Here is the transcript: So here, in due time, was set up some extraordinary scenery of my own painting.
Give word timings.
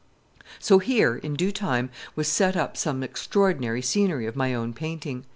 So 0.57 0.79
here, 0.79 1.15
in 1.15 1.35
due 1.35 1.51
time, 1.51 1.91
was 2.15 2.27
set 2.27 2.57
up 2.57 2.75
some 2.75 3.03
extraordinary 3.03 3.83
scenery 3.83 4.25
of 4.25 4.35
my 4.35 4.51
own 4.51 4.73
painting. 4.73 5.25